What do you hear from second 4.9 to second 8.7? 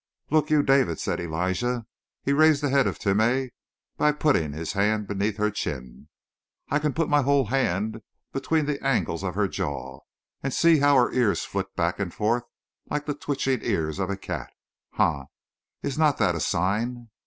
beneath her chin. "I can put my whole hand between